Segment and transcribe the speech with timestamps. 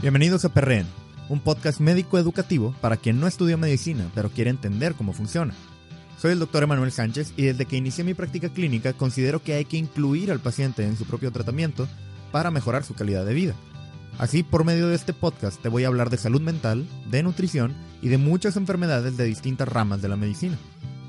[0.00, 0.86] Bienvenidos a Perren,
[1.28, 5.54] un podcast médico educativo para quien no estudió medicina pero quiere entender cómo funciona.
[6.18, 9.64] Soy el doctor Emanuel Sánchez y desde que inicié mi práctica clínica considero que hay
[9.64, 11.88] que incluir al paciente en su propio tratamiento
[12.30, 13.54] para mejorar su calidad de vida.
[14.18, 17.74] Así, por medio de este podcast te voy a hablar de salud mental, de nutrición
[18.00, 20.56] y de muchas enfermedades de distintas ramas de la medicina.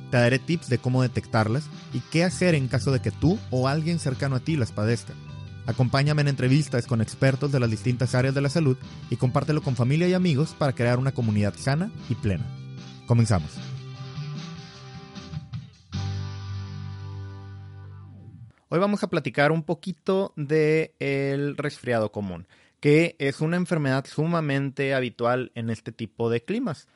[0.09, 3.67] Te daré tips de cómo detectarlas y qué hacer en caso de que tú o
[3.67, 5.13] alguien cercano a ti las padezca.
[5.69, 8.75] Acompáñame en entrevistas con expertos de las distintas áreas de la salud
[9.11, 12.43] y compártelo con familia y amigos para crear una comunidad sana y plena.
[13.05, 13.51] Comenzamos.
[18.69, 22.47] Hoy vamos a platicar un poquito el resfriado común,
[22.79, 26.87] que es una enfermedad sumamente habitual en este tipo de climas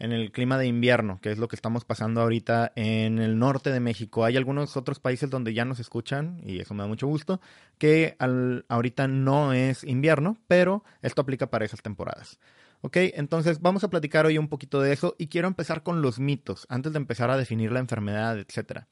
[0.00, 3.70] en el clima de invierno, que es lo que estamos pasando ahorita en el norte
[3.70, 4.24] de México.
[4.24, 7.40] Hay algunos otros países donde ya nos escuchan, y eso me da mucho gusto,
[7.78, 12.40] que ahorita no es invierno, pero esto aplica para esas temporadas.
[12.80, 16.18] Ok, entonces vamos a platicar hoy un poquito de eso y quiero empezar con los
[16.18, 18.86] mitos, antes de empezar a definir la enfermedad, etc.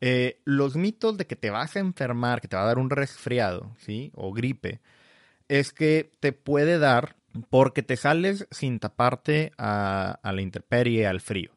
[0.00, 2.88] Eh, los mitos de que te vas a enfermar, que te va a dar un
[2.88, 4.12] resfriado, ¿sí?
[4.14, 4.80] O gripe,
[5.48, 7.17] es que te puede dar
[7.50, 11.52] porque te sales sin taparte a, la intemperie, al frío,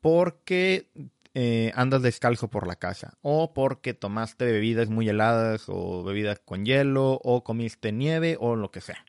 [0.00, 0.88] porque
[1.34, 6.64] eh, andas descalzo por la casa, o porque tomaste bebidas muy heladas, o bebidas con
[6.64, 9.04] hielo, o comiste nieve, o lo que sea.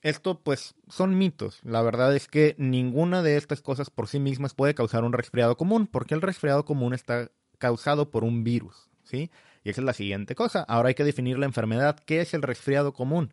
[0.00, 1.60] Esto pues son mitos.
[1.64, 5.56] La verdad es que ninguna de estas cosas por sí mismas puede causar un resfriado
[5.56, 9.30] común, porque el resfriado común está causado por un virus, ¿sí?
[9.64, 10.62] Y esa es la siguiente cosa.
[10.62, 11.98] Ahora hay que definir la enfermedad.
[12.06, 13.32] ¿Qué es el resfriado común?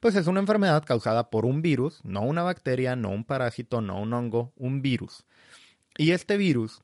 [0.00, 4.00] Pues es una enfermedad causada por un virus, no una bacteria, no un parásito, no
[4.00, 5.24] un hongo, un virus.
[5.96, 6.82] Y este virus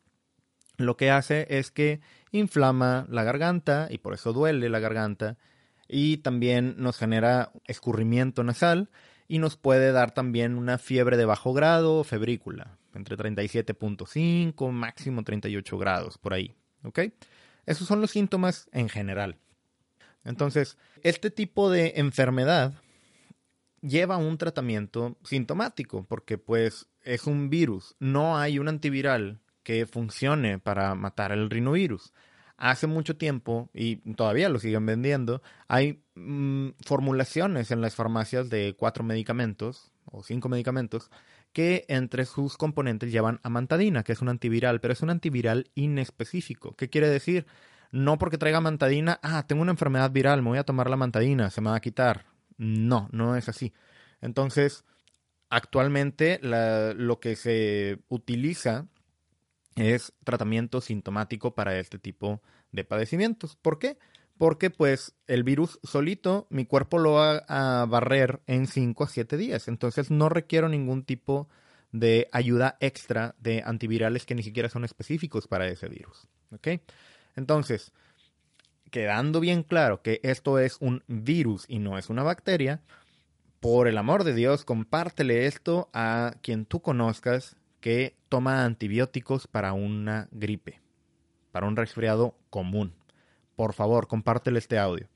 [0.79, 2.01] lo que hace es que
[2.31, 5.37] inflama la garganta y por eso duele la garganta
[5.89, 8.91] y también nos genera escurrimiento nasal
[9.29, 15.79] y nos puede dar también una fiebre de bajo grado, febrícula, entre 37.5, máximo 38
[15.79, 16.55] grados, por ahí.
[16.83, 17.01] ¿Ok?
[17.67, 19.37] Esos son los síntomas en general.
[20.25, 22.75] Entonces, este tipo de enfermedad
[23.83, 27.97] lleva un tratamiento sintomático, porque pues es un virus.
[27.99, 32.13] No hay un antiviral que funcione para matar el rinovirus.
[32.57, 38.75] Hace mucho tiempo, y todavía lo siguen vendiendo, hay mm, formulaciones en las farmacias de
[38.79, 41.11] cuatro medicamentos o cinco medicamentos
[41.53, 46.75] que entre sus componentes llevan amantadina, que es un antiviral, pero es un antiviral inespecífico.
[46.77, 47.47] ¿Qué quiere decir?
[47.91, 51.51] No porque traiga amantadina, ah, tengo una enfermedad viral, me voy a tomar la amantadina,
[51.51, 52.32] se me va a quitar.
[52.59, 53.73] No, no es así.
[54.21, 54.85] Entonces,
[55.49, 58.87] actualmente lo que se utiliza
[59.77, 62.43] es tratamiento sintomático para este tipo
[62.73, 63.57] de padecimientos.
[63.57, 63.99] ¿Por qué?
[64.39, 69.37] Porque pues el virus solito mi cuerpo lo va a barrer en 5 a 7
[69.37, 69.69] días.
[69.69, 71.49] Entonces no requiero ningún tipo
[71.93, 76.29] de ayuda extra de antivirales que ni siquiera son específicos para ese virus.
[76.51, 76.69] ¿Ok?
[77.37, 77.93] Entonces,
[78.93, 82.83] quedando bien claro que esto es un virus y no es una bacteria,
[83.59, 89.73] por el amor de Dios, compártele esto a quien tú conozcas que toma antibióticos para
[89.73, 90.81] una gripe,
[91.53, 92.93] para un resfriado común.
[93.57, 95.09] Por favor, compártele este audio.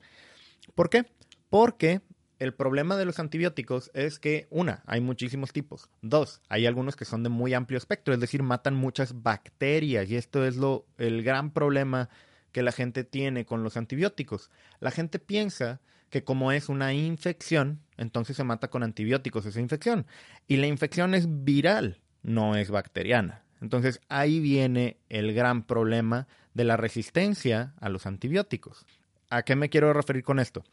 [0.73, 1.05] ¿Por qué?
[1.49, 2.01] Porque
[2.39, 5.89] el problema de los antibióticos es que, una, hay muchísimos tipos.
[6.01, 10.09] Dos, hay algunos que son de muy amplio espectro, es decir, matan muchas bacterias.
[10.09, 12.09] Y esto es lo, el gran problema
[12.51, 14.51] que la gente tiene con los antibióticos.
[14.79, 20.05] La gente piensa que como es una infección, entonces se mata con antibióticos esa infección.
[20.47, 23.43] Y la infección es viral, no es bacteriana.
[23.61, 28.85] Entonces ahí viene el gran problema de la resistencia a los antibióticos.
[29.29, 30.63] ¿A qué me quiero referir con esto?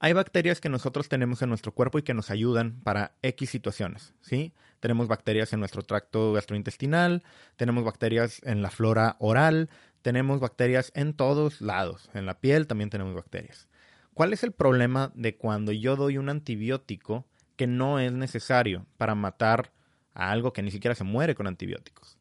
[0.00, 4.14] Hay bacterias que nosotros tenemos en nuestro cuerpo y que nos ayudan para X situaciones,
[4.20, 4.52] ¿sí?
[4.78, 7.24] Tenemos bacterias en nuestro tracto gastrointestinal,
[7.56, 9.70] tenemos bacterias en la flora oral,
[10.02, 12.10] tenemos bacterias en todos lados.
[12.14, 13.68] En la piel también tenemos bacterias.
[14.14, 17.24] ¿Cuál es el problema de cuando yo doy un antibiótico
[17.56, 19.72] que no es necesario para matar
[20.12, 22.18] a algo que ni siquiera se muere con antibióticos?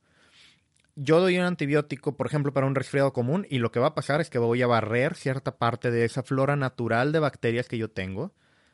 [0.95, 3.95] Yo doy un antibiótico, por ejemplo, para un resfriado común y lo que va a
[3.95, 7.77] pasar es que voy a barrer cierta parte de esa flora natural de bacterias que
[7.77, 8.33] yo tengo,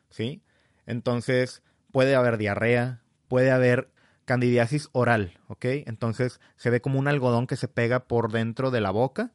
[0.09, 0.41] ¿sí?
[0.85, 3.89] Entonces, puede haber diarrea, puede haber
[4.25, 5.65] candidiasis oral, ¿ok?
[5.85, 9.31] Entonces, se ve como un algodón que se pega por dentro de la boca.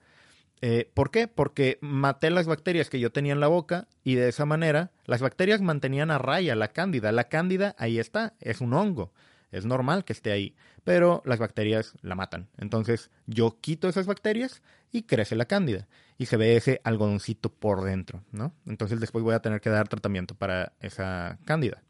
[0.60, 1.28] Eh, ¿Por qué?
[1.28, 5.20] Porque maté las bacterias que yo tenía en la boca y de esa manera las
[5.20, 7.12] bacterias mantenían a raya la cándida.
[7.12, 9.12] La cándida ahí está, es un hongo.
[9.50, 10.54] Es normal que esté ahí,
[10.84, 12.48] pero las bacterias la matan.
[12.58, 14.62] Entonces yo quito esas bacterias
[14.92, 15.88] y crece la cándida
[16.18, 18.52] y se ve ese algodoncito por dentro, ¿no?
[18.66, 21.82] Entonces después voy a tener que dar tratamiento para esa cándida,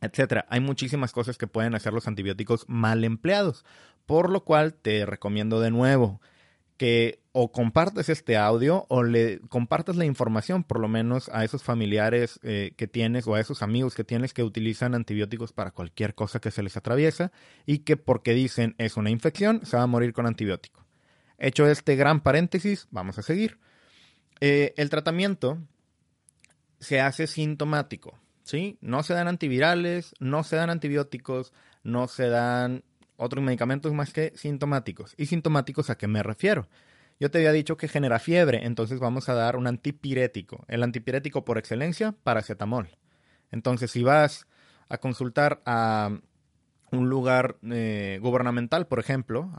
[0.00, 0.46] etcétera.
[0.48, 3.64] Hay muchísimas cosas que pueden hacer los antibióticos mal empleados,
[4.06, 6.20] por lo cual te recomiendo de nuevo
[6.76, 11.62] que o compartes este audio o le compartas la información por lo menos a esos
[11.62, 16.14] familiares eh, que tienes o a esos amigos que tienes que utilizan antibióticos para cualquier
[16.14, 17.32] cosa que se les atraviesa
[17.66, 20.86] y que porque dicen es una infección se va a morir con antibiótico.
[21.36, 23.58] Hecho este gran paréntesis, vamos a seguir.
[24.40, 25.58] Eh, el tratamiento
[26.78, 28.18] se hace sintomático,
[28.50, 28.76] ¿sí?
[28.80, 31.52] No se dan antivirales, no se dan antibióticos,
[31.84, 32.82] no se dan
[33.16, 35.14] otros medicamentos más que sintomáticos.
[35.16, 36.68] ¿Y sintomáticos a qué me refiero?
[37.20, 40.64] Yo te había dicho que genera fiebre, entonces vamos a dar un antipirético.
[40.68, 42.88] El antipirético por excelencia, paracetamol.
[43.52, 44.46] Entonces, si vas
[44.88, 46.10] a consultar a
[46.90, 49.52] un lugar eh, gubernamental, por ejemplo,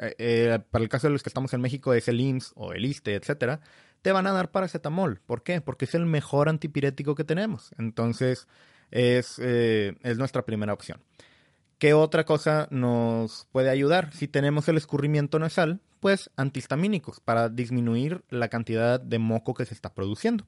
[0.00, 2.72] eh, eh, para el caso de los que estamos en México es el IMSS o
[2.72, 3.60] el ISTE, etcétera,
[4.02, 5.20] te van a dar paracetamol.
[5.26, 5.60] ¿Por qué?
[5.60, 7.72] Porque es el mejor antipirético que tenemos.
[7.78, 8.48] Entonces,
[8.90, 11.00] es, es nuestra primera opción.
[11.78, 14.12] ¿Qué otra cosa nos puede ayudar?
[14.12, 19.74] Si tenemos el escurrimiento nasal, pues antihistamínicos para disminuir la cantidad de moco que se
[19.74, 20.46] está produciendo.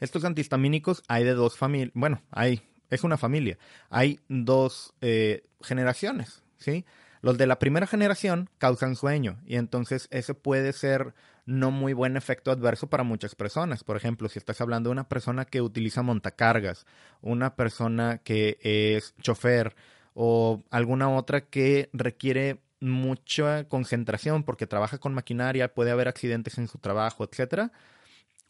[0.00, 3.56] Estos antihistamínicos hay de dos familias, bueno, hay, es una familia,
[3.88, 6.84] hay dos eh, generaciones, ¿sí?
[7.20, 12.16] Los de la primera generación causan sueño y entonces ese puede ser no muy buen
[12.16, 13.84] efecto adverso para muchas personas.
[13.84, 16.86] Por ejemplo, si estás hablando de una persona que utiliza montacargas,
[17.20, 19.74] una persona que es chofer,
[20.14, 26.68] o alguna otra que requiere mucha concentración porque trabaja con maquinaria, puede haber accidentes en
[26.68, 27.72] su trabajo, etcétera,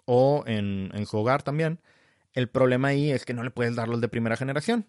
[0.04, 1.80] o en, su hogar también.
[2.34, 4.86] El problema ahí es que no le puedes dar los de primera generación.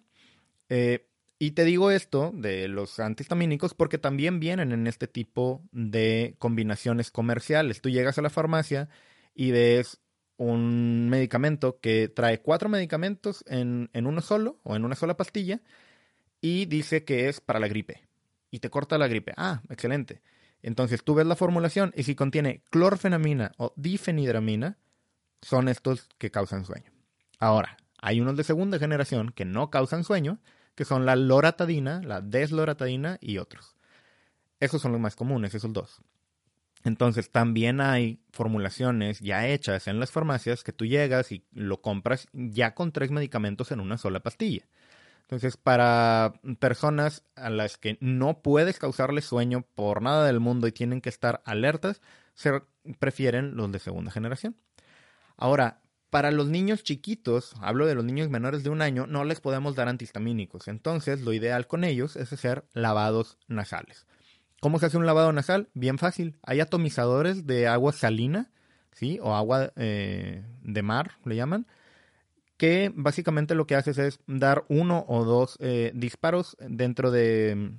[0.68, 1.06] Eh,
[1.38, 7.10] y te digo esto de los antihistamínicos porque también vienen en este tipo de combinaciones
[7.10, 7.80] comerciales.
[7.80, 8.88] Tú llegas a la farmacia
[9.34, 10.00] y ves
[10.36, 15.60] un medicamento que trae cuatro medicamentos en, en uno solo o en una sola pastilla
[16.40, 18.06] y dice que es para la gripe.
[18.50, 19.32] Y te corta la gripe.
[19.36, 20.22] Ah, excelente.
[20.62, 24.78] Entonces tú ves la formulación y si contiene clorfenamina o difenidramina,
[25.42, 26.90] son estos que causan sueño.
[27.38, 30.38] Ahora, hay unos de segunda generación que no causan sueño,
[30.74, 33.76] que son la loratadina, la desloratadina y otros.
[34.60, 36.00] Esos son los más comunes, esos dos.
[36.84, 42.28] Entonces también hay formulaciones ya hechas en las farmacias que tú llegas y lo compras
[42.32, 44.66] ya con tres medicamentos en una sola pastilla.
[45.22, 50.72] Entonces, para personas a las que no puedes causarles sueño por nada del mundo y
[50.72, 52.02] tienen que estar alertas,
[52.34, 52.62] se
[52.98, 54.54] prefieren los de segunda generación.
[55.38, 55.80] Ahora,
[56.14, 59.74] para los niños chiquitos, hablo de los niños menores de un año, no les podemos
[59.74, 60.68] dar antihistamínicos.
[60.68, 64.06] Entonces, lo ideal con ellos es hacer lavados nasales.
[64.60, 65.70] ¿Cómo se hace un lavado nasal?
[65.74, 66.36] Bien fácil.
[66.44, 68.52] Hay atomizadores de agua salina,
[68.92, 69.18] ¿sí?
[69.22, 71.66] O agua eh, de mar, le llaman
[72.58, 77.72] que básicamente lo que haces es dar uno o dos eh, disparos dentro de,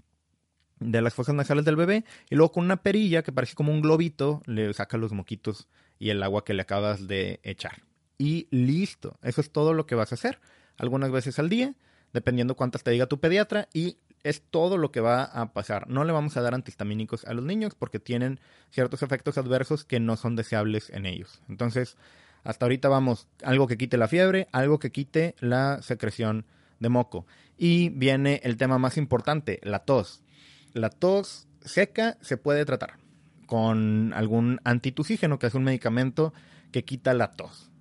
[0.82, 4.42] las fosas nasales del bebé y luego con una perilla que parece como un globito
[4.46, 5.70] le sacas los moquitos
[6.00, 7.86] y el agua que le acabas de echar.
[8.18, 10.40] Y listo, eso es todo lo que vas a hacer.
[10.78, 11.74] Algunas veces al día,
[12.14, 15.88] dependiendo cuántas te diga tu pediatra y es todo lo que va a pasar.
[15.88, 18.40] No le vamos a dar antihistamínicos a los niños porque tienen
[18.72, 21.42] ciertos efectos adversos que no son deseables en ellos.
[21.48, 21.98] Entonces,
[22.44, 26.46] hasta ahorita vamos, algo que quite la fiebre, algo que quite la secreción
[26.80, 27.26] de moco.
[27.58, 30.24] Y viene el tema más importante, la tos.
[30.74, 32.98] La tos seca se puede tratar
[33.46, 36.34] con algún antitusígeno, que es un medicamento
[36.72, 37.72] que quita la tos.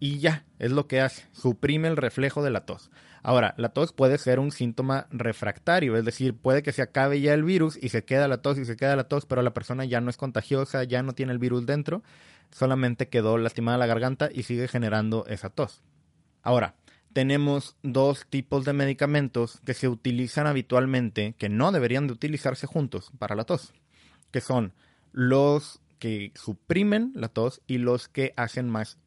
[0.00, 2.90] Y ya, es lo que hace, suprime el reflejo de la tos.
[3.22, 7.34] Ahora, la tos puede ser un síntoma refractario, es decir, puede que se acabe ya
[7.34, 9.84] el virus y se queda la tos y se queda la tos, pero la persona
[9.84, 12.02] ya no es contagiosa, ya no tiene el virus dentro,
[12.52, 15.82] solamente quedó lastimada la garganta y sigue generando esa tos.
[16.42, 16.76] Ahora,
[17.12, 23.10] tenemos dos tipos de medicamentos que se utilizan habitualmente, que no deberían de utilizarse juntos
[23.18, 23.72] para la tos,
[24.30, 24.72] que son
[25.10, 28.98] los que suprimen la tos y los que hacen más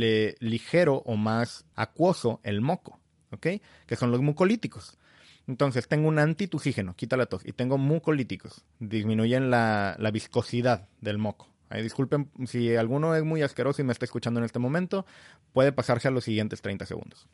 [0.00, 3.46] ligero o más acuoso el moco, ¿ok?
[3.86, 4.98] Que son los mucolíticos.
[5.46, 11.48] Entonces, tengo un antitusígeno, quita la tos, y tengo mucolíticos, disminuyen la, viscosidad del moco,
[11.82, 15.04] disculpen si alguno es muy asqueroso y me está escuchando en este momento,
[15.52, 17.26] puede pasarse a los siguientes 30 segundos.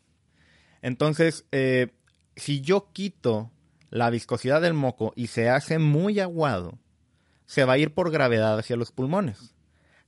[0.83, 1.89] Entonces, eh,
[2.37, 3.51] si yo quito
[3.91, 6.79] la viscosidad del moco y se hace muy aguado,
[7.47, 9.55] se va a ir por gravedad hacia los pulmones.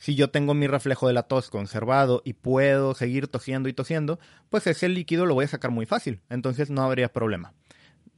[0.02, 4.18] Si yo tengo mi reflejo de la tos conservado y puedo seguir tosiendo y tosiendo,
[4.50, 7.54] pues ese líquido lo voy a sacar muy fácil, entonces no habría problema.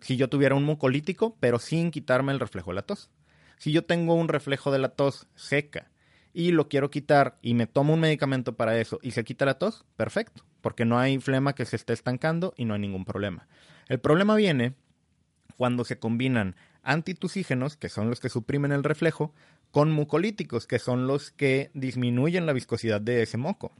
[0.01, 3.11] Si yo tuviera un mucolítico, pero sin quitarme el reflejo de la tos.
[3.59, 5.91] Si yo tengo un reflejo de la tos seca
[6.33, 9.59] y lo quiero quitar y me tomo un medicamento para eso y se quita la
[9.59, 13.47] tos, perfecto, porque no hay flema que se esté estancando y no hay ningún problema.
[13.91, 14.75] El problema viene
[15.59, 19.35] cuando se combinan antitusígenos, que son los que suprimen el reflejo,
[19.75, 23.73] con mucolíticos, que son los que disminuyen la viscosidad de ese moco.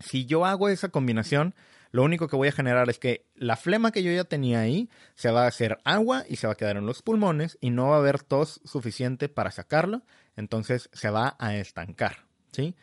[0.00, 1.54] Si yo hago esa combinación,
[1.92, 4.90] lo único que voy a generar es que la flema que yo ya tenía ahí
[5.14, 7.90] se va a hacer agua y se va a quedar en los pulmones y no
[7.90, 10.02] va a haber tos suficiente para sacarlo,
[10.34, 12.74] entonces se va a estancar, ¿sí?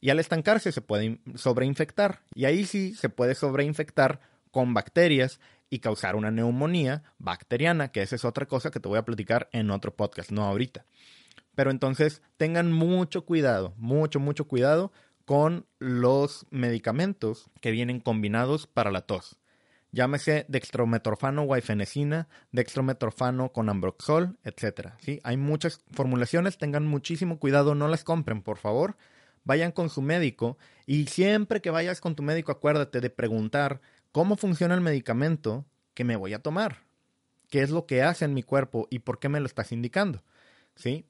[0.00, 4.20] Y al estancarse se puede sobreinfectar y ahí sí se puede sobreinfectar
[4.52, 8.98] con bacterias y causar una neumonía bacteriana, que esa es otra cosa que te voy
[8.98, 10.86] a platicar en otro podcast, no ahorita.
[11.54, 14.92] Pero entonces tengan mucho cuidado, mucho, mucho cuidado
[15.24, 19.38] con los medicamentos que vienen combinados para la tos.
[19.92, 24.92] Llámese dextrometorfano guaifenesina, dextrometorfano con ambroxol, etc.
[25.00, 25.20] ¿sí?
[25.24, 28.96] Hay muchas formulaciones, tengan muchísimo cuidado, no las compren, por favor.
[29.42, 33.80] Vayan con su médico y siempre que vayas con tu médico acuérdate de preguntar
[34.12, 35.64] cómo funciona el medicamento
[35.94, 36.84] que me voy a tomar.
[37.48, 40.22] ¿Qué es lo que hace en mi cuerpo y por qué me lo estás indicando?
[40.76, 41.04] ¿Sí?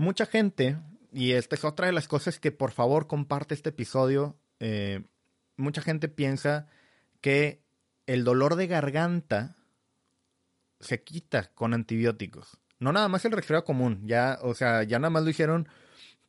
[0.00, 0.78] Mucha gente
[1.12, 4.34] y esta es otra de las cosas que por favor comparte este episodio.
[4.58, 5.02] Eh,
[5.58, 6.68] mucha gente piensa
[7.20, 7.62] que
[8.06, 9.58] el dolor de garganta
[10.80, 12.56] se quita con antibióticos.
[12.78, 15.68] No nada más el resfriado común, ya, o sea, ya nada más lo hicieron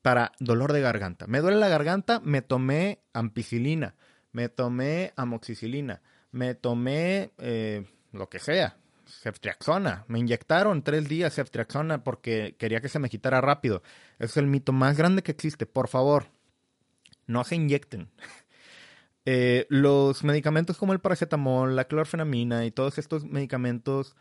[0.01, 1.25] para dolor de garganta.
[1.27, 3.95] Me duele la garganta, me tomé ampicilina,
[4.33, 6.01] me tomé amoxicilina,
[6.31, 8.80] me tomé eh, lo que sea,
[9.11, 10.05] ceftriaxona.
[10.07, 13.83] Me inyectaron tres días ceftriaxona porque quería que se me quitara rápido.
[14.19, 15.65] es el mito más grande que existe.
[15.65, 16.27] Por favor,
[17.27, 18.09] no se inyecten.
[19.23, 24.15] Eh, los medicamentos como el paracetamol, la clorfenamina y todos estos medicamentos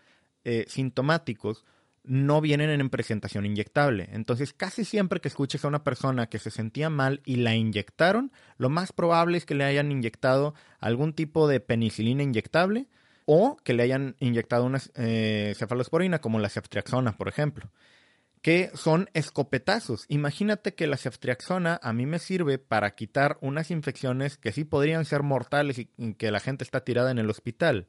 [0.44, 1.64] eh, sintomáticos
[2.02, 4.08] no vienen en presentación inyectable.
[4.12, 8.32] Entonces, casi siempre que escuches a una persona que se sentía mal y la inyectaron,
[8.56, 12.88] lo más probable es que le hayan inyectado algún tipo de penicilina inyectable
[13.26, 17.70] o que le hayan inyectado una eh, cefalosporina como la ceftriaxona, por ejemplo,
[18.42, 20.06] que son escopetazos.
[20.08, 25.04] Imagínate que la ceftriaxona a mí me sirve para quitar unas infecciones que sí podrían
[25.04, 27.86] ser mortales y que la gente está tirada en el hospital.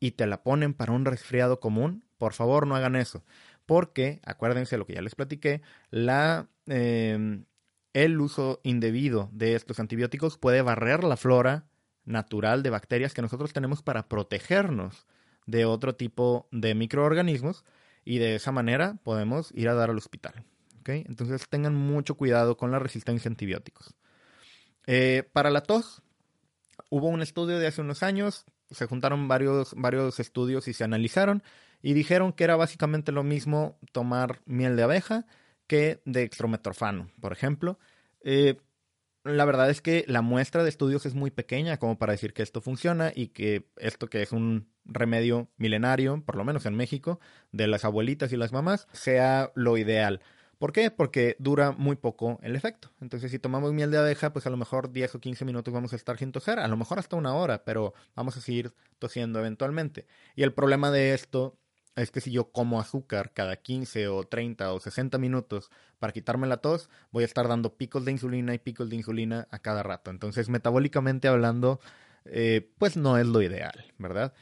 [0.00, 2.04] Y te la ponen para un resfriado común.
[2.18, 3.24] Por favor, no hagan eso.
[3.66, 5.60] Porque, acuérdense lo que ya les platiqué,
[5.90, 7.44] la, em,
[7.92, 11.67] el uso indebido de estos antibióticos puede barrer la flora
[12.08, 15.06] natural de bacterias que nosotros tenemos para protegernos
[15.46, 17.64] de otro tipo de microorganismos
[18.04, 20.44] y de esa manera podemos ir a dar al hospital.
[20.96, 23.94] Entonces tengan mucho cuidado con la resistencia a antibióticos.
[24.86, 26.02] Eh, para la tos,
[26.88, 31.42] hubo un estudio de hace unos años, se juntaron varios, varios estudios y se analizaron
[31.82, 35.26] y dijeron que era básicamente lo mismo tomar miel de abeja
[35.66, 37.78] que de extrometorfano, por ejemplo.
[38.22, 38.56] Eh,
[39.28, 42.42] la verdad es que la muestra de estudios es muy pequeña como para decir que
[42.42, 47.20] esto funciona y que esto que es un remedio milenario, por lo menos en México,
[47.52, 50.20] de las abuelitas y las mamás, sea lo ideal.
[50.58, 50.90] ¿Por qué?
[50.90, 52.90] Porque dura muy poco el efecto.
[53.00, 55.92] Entonces, si tomamos miel de abeja, pues a lo mejor 10 o 15 minutos vamos
[55.92, 59.38] a estar sin toser, a lo mejor hasta una hora, pero vamos a seguir tosiendo
[59.38, 60.06] eventualmente.
[60.34, 61.56] Y el problema de esto
[62.02, 66.46] es que si yo como azúcar cada 15 o 30 o 60 minutos para quitarme
[66.46, 69.82] la tos, voy a estar dando picos de insulina y picos de insulina a cada
[69.82, 70.10] rato.
[70.10, 71.80] Entonces, metabólicamente hablando,
[72.24, 74.34] eh, pues no es lo ideal, ¿verdad?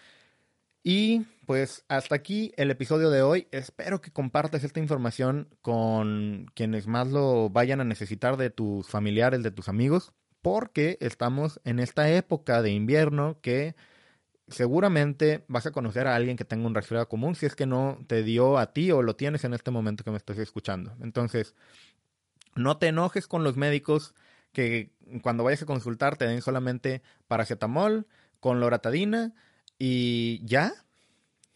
[0.83, 3.49] Y pues hasta aquí el episodio de hoy.
[3.51, 9.43] Espero que compartas esta información con quienes más lo vayan a necesitar de tus familiares,
[9.43, 13.75] de tus amigos, porque estamos en esta época de invierno que
[14.49, 17.99] seguramente vas a conocer a alguien que tenga un resfriado común si es que no
[18.07, 20.97] te dio a ti o lo tienes en este momento que me estás escuchando.
[21.01, 21.55] Entonces,
[22.55, 24.15] no te enojes con los médicos
[24.53, 28.07] que cuando vayas a consultar te den solamente paracetamol
[28.41, 29.35] con loratadina
[29.79, 30.73] y ya,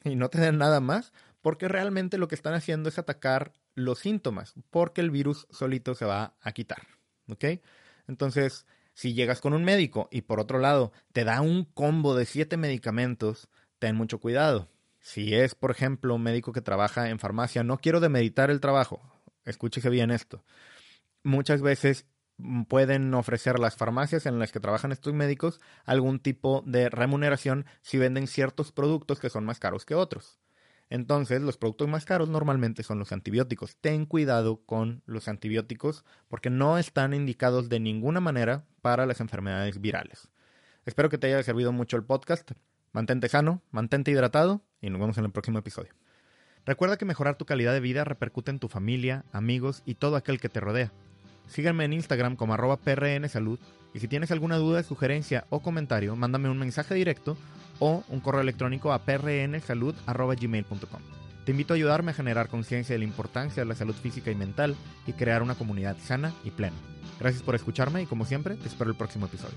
[0.04, 4.00] y no te den nada más, porque realmente lo que están haciendo es atacar los
[4.00, 6.86] síntomas, porque el virus solito se va a quitar.
[7.28, 7.44] ¿Ok?
[8.08, 12.26] Entonces, si llegas con un médico y por otro lado te da un combo de
[12.26, 14.68] siete medicamentos, ten mucho cuidado.
[15.00, 19.00] Si es, por ejemplo, un médico que trabaja en farmacia, no quiero demeditar el trabajo.
[19.44, 20.44] escúchese bien esto.
[21.22, 22.06] Muchas veces
[22.68, 27.98] pueden ofrecer las farmacias en las que trabajan estos médicos algún tipo de remuneración si
[27.98, 30.38] venden ciertos productos que son más caros que otros.
[30.90, 33.76] Entonces, los productos más caros normalmente son los antibióticos.
[33.76, 39.80] Ten cuidado con los antibióticos porque no están indicados de ninguna manera para las enfermedades
[39.80, 40.28] virales.
[40.84, 42.50] Espero que te haya servido mucho el podcast.
[42.92, 45.92] Mantente sano, mantente hidratado y nos vemos en el próximo episodio.
[46.66, 50.40] Recuerda que mejorar tu calidad de vida repercute en tu familia, amigos y todo aquel
[50.40, 50.92] que te rodea.
[51.46, 53.58] Síganme en Instagram como arroba prnsalud
[53.92, 57.36] y si tienes alguna duda, sugerencia o comentario, mándame un mensaje directo
[57.78, 61.00] o un correo electrónico a prnsalud.gmail.com.
[61.44, 64.34] Te invito a ayudarme a generar conciencia de la importancia de la salud física y
[64.34, 66.76] mental y crear una comunidad sana y plena.
[67.18, 69.56] Gracias por escucharme y como siempre, te espero el próximo episodio.